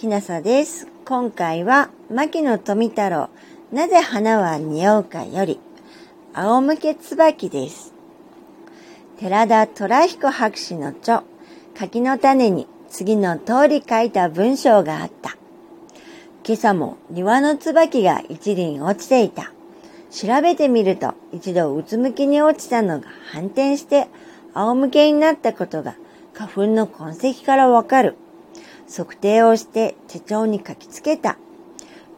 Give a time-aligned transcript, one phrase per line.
[0.00, 0.88] きなさです。
[1.04, 3.28] 今回は、牧野富太郎、
[3.70, 5.60] なぜ花は匂うかより、
[6.32, 7.92] 仰向け椿です。
[9.18, 11.22] 寺田虎彦博士の著、
[11.78, 15.36] 柿の種に次の通り書いた文章があった。
[16.46, 19.52] 今朝も庭の椿が一輪落ちていた。
[20.10, 24.08] 調べてみると一度うつむきに落ちたのが反転して
[24.54, 25.94] 仰向けになったことが
[26.32, 28.16] 花粉の痕跡からわかる。
[28.94, 31.38] 測定をして手帳に書きつけた。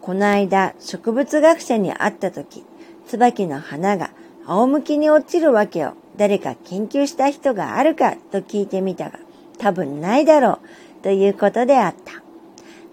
[0.01, 2.65] この間植物学者に会った時、
[3.07, 4.11] 椿の花が
[4.47, 9.19] 仰向きに落ちるわけを誰か研究した人があるかと聞いてみたが、
[9.59, 10.59] 多分ないだろ
[11.01, 12.23] うということであった。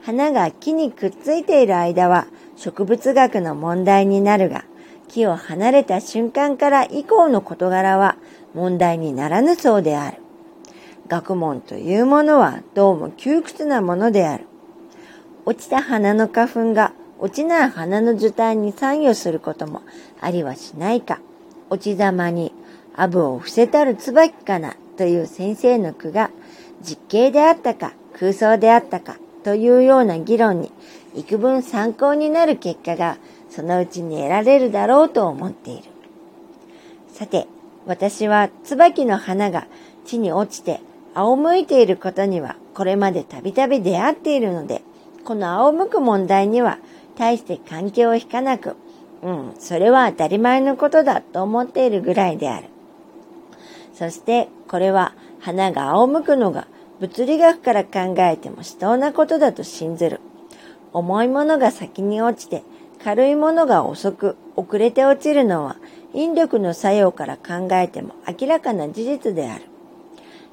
[0.02, 2.27] 花が木にくっついている間は
[2.57, 4.66] 植物学の問題になるが、
[5.07, 8.17] 木を離れた瞬間から以降の事柄は
[8.53, 10.17] 問題にならぬそうである。
[11.09, 14.45] 学問というものはどうも窮屈なものである。
[15.45, 19.81] 落ちた花の花粉が落ちない花の受胎に参与することも
[20.21, 21.19] ありはしないか。
[21.71, 22.53] 落ち玉に
[22.95, 26.29] アブを伏せたる椿かなという先生の句が
[26.81, 30.71] 実刑であったか空想であったかというような議論に
[31.16, 33.17] 幾分参考になる結果が
[33.49, 35.89] そのうちに得られるだろうと思っている。
[37.11, 37.47] さて、
[37.88, 39.66] 私は椿の花が
[40.05, 40.81] 地に落ちて
[41.13, 44.81] 仰向いていることにはこれまでたびたび出会っているので、
[45.23, 46.79] この仰向く問題には
[47.17, 48.75] 大して関係を引かなく、
[49.21, 52.67] うん、それは当たり前のことだと思っているぐらいである。
[53.93, 56.67] そしてこれは花が仰向くのが
[56.99, 60.21] 物理学から考えても至当なことだと信ずる。
[60.94, 62.63] 重いものが先に落ちて
[63.03, 65.77] 軽いものが遅く遅れて落ちるのは
[66.13, 69.69] 引力の作用から考えても明らかな事実である。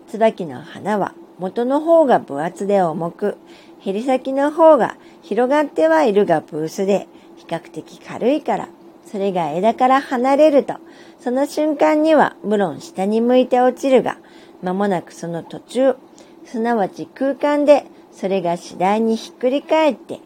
[0.08, 3.36] 椿の花は元の方が分厚で重く、
[3.80, 8.68] ヘり先の方が広がってはいるがブースで比較的軽いから、
[9.04, 10.74] それが枝から離れると、
[11.20, 14.16] その瞬間には無論下に向いて落ちるが、
[14.62, 15.96] 間もなくその途中、
[16.44, 20.20] すなわち空間でそれが次第にひっくり返って、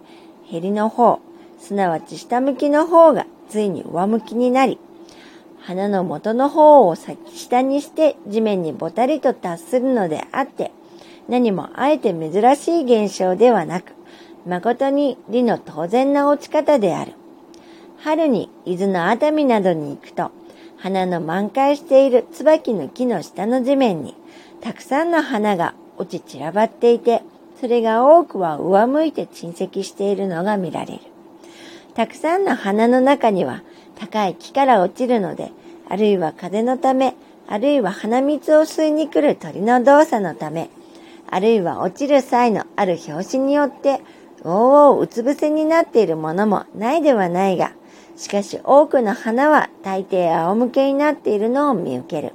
[0.46, 1.20] ヘりの方、
[1.58, 4.78] すなわち下向きの方がついに上向きになり、
[5.62, 10.72] 花の元の方を先下にして地面にぼたりと達するのであって、
[11.28, 13.92] 何もあえて珍しい現象ではなく、
[14.46, 17.12] 誠に理の当然な落ち方である。
[17.98, 20.30] 春に伊豆の熱海などに行くと、
[20.78, 24.16] 花の満開している椿の木の下の地面に、
[24.62, 27.22] たくさんの花が落ち散らばっていて、
[27.60, 31.00] それが多くは上向いて沈積しているのが見られる。
[31.94, 33.62] たくさんの花の中には
[34.00, 35.52] 高い木から落ちるので、
[35.88, 37.14] あるいは風のため、
[37.46, 40.70] あるいは鼻水を吸いに来る鳥の動作のため、
[41.28, 44.00] あるいは落ちる際のある拍子によって、
[44.42, 47.72] 大々うつ伏せになっているものもないではないが、
[48.16, 52.32] しかし多くの花は大抵仰向けになっているのを見受ける。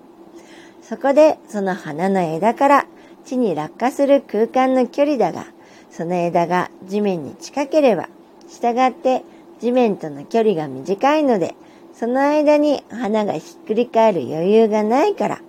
[0.83, 2.85] そこでその花の枝から
[3.25, 5.47] 地に落下する空間の距離だが、
[5.89, 8.07] その枝が地面に近ければ、
[8.47, 9.23] 従って
[9.59, 11.55] 地面との距離が短いので、
[11.93, 15.39] その間に花がひっくり返る余裕がないから、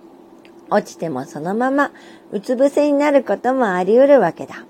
[0.69, 1.91] 落ちてもそのまま
[2.31, 4.65] うつ伏せになることもあり得るわけだ。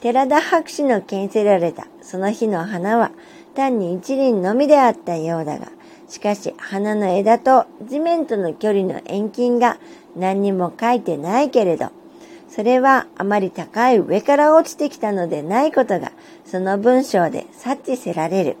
[0.00, 3.10] 寺田博士の見せられたその日の花は
[3.56, 5.68] 単に一輪のみであったようだが、
[6.08, 9.78] しかし花の枝と地面との距離の遠近が
[10.16, 11.90] 何にも書いてないけれど、
[12.48, 16.12] それはあまり高い上から落ちてきたのでないことが
[16.44, 18.56] その文章で察知せられる。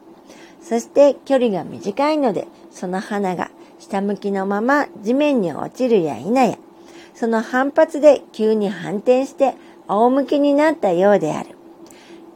[0.62, 6.58] そして距離が短いので、その花が下向きのまま地面に落ちるや否や、
[7.14, 9.54] その反発で急に反転して
[9.86, 11.56] 仰向きになったようである。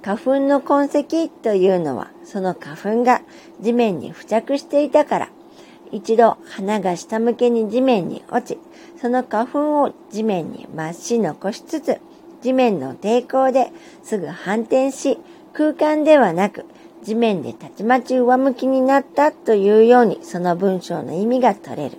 [0.02, 3.22] 花粉の痕跡というのは、その花粉が
[3.60, 5.28] 地面に付着していたから、
[5.92, 8.58] 一度花が下向けに地面に落ち、
[9.00, 12.00] その花粉を地面にまっし残しつつ、
[12.40, 13.70] 地面の抵抗で
[14.02, 15.19] すぐ反転し、
[15.52, 16.64] 空間ではなく
[17.05, 21.99] 地面でたちまち上向きになったというようにその文章の意味が取れる。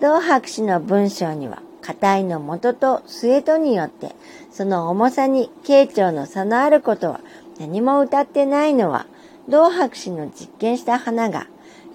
[0.00, 4.14] 同博士の文章には、硬いの元と末とによって、
[4.52, 7.20] その重さに傾聴の差のあることは
[7.58, 9.06] 何も歌ってないのは、
[9.48, 11.48] 同博士の実験した花が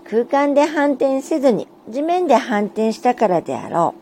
[0.09, 3.93] 空間で反転せずに地面で反転したからであろ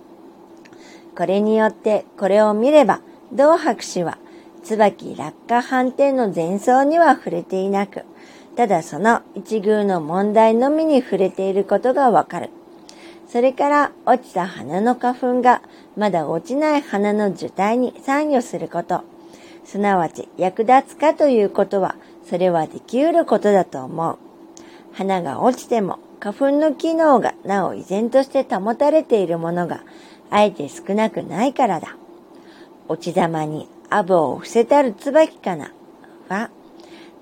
[1.14, 1.18] う。
[1.18, 4.20] これによってこれを見れば、同博士は
[4.64, 8.04] 椿落下反転の前奏には触れていなく、
[8.56, 12.52] ただその一遇の問題のみに触れていることがわかる。
[13.28, 15.64] それから落ちた花の花粉が
[15.98, 19.02] まだ落ちない花の受胎に参与すること。
[19.64, 21.96] すなわち役立つかということは、
[22.30, 24.25] それはできうることだと思う。
[24.96, 29.82] 花が落ちても花粉の機能がなお依然として保たれているものが
[30.32, 31.96] あえて少なくないからだ。
[32.88, 35.72] 落ち玉にアブを伏せたる椿かな
[36.30, 36.50] は、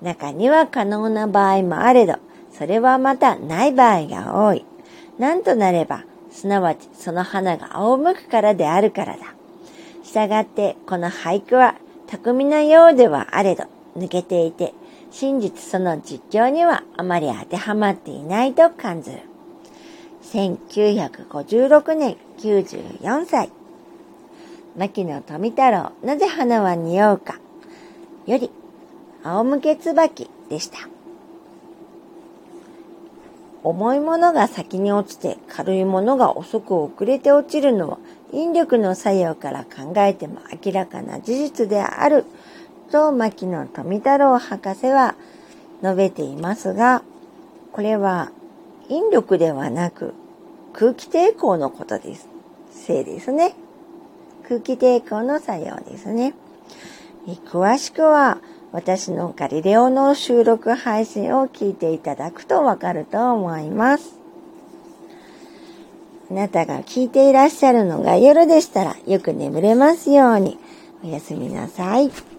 [0.00, 2.14] 中には可能な場合もあれど、
[2.52, 4.64] それはまたない場合が多い。
[5.18, 9.34] なんとなれば、すなわちその花が仰向くからであるからだ。
[10.02, 11.74] したがってこの俳句は
[12.06, 13.64] 巧みなようではあれど
[13.96, 14.74] 抜けていて
[15.14, 19.20] 真実その実況にはあまり当てはまっていないと感じる。
[20.24, 23.52] 1956年94歳。
[24.76, 27.38] 牧野富太郎、なぜ花は匂うか。
[28.26, 28.50] より、
[29.22, 30.78] 仰向け椿でした。
[33.62, 37.98] 重いものが先に落ちて軽いものが遅く遅れて落ちるのは
[38.32, 42.26] 引力の作用から考えても明らかな事実である
[42.94, 45.16] と牧野富太郎博士は
[45.82, 47.02] 述べていますが、
[47.72, 48.30] これは
[48.88, 50.14] 引力ではなく
[50.72, 52.28] 空気抵抗のことです。
[52.70, 53.56] せいですね。
[54.46, 56.34] 空気抵抗の作用ですね。
[57.46, 58.38] 詳しくは
[58.70, 64.20] 私のガリレオの収録配信を聞いていただくとわかると思います。
[66.30, 70.58] あなたが聞いていらっしゃるのが夜でしたらよく眠れますように
[71.02, 72.33] おやすみなさい。